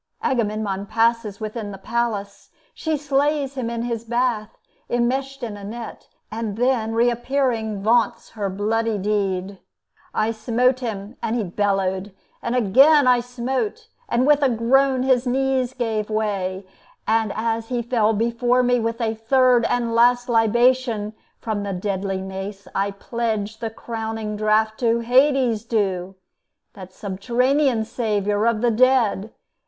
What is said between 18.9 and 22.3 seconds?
a third And last libation from the deadly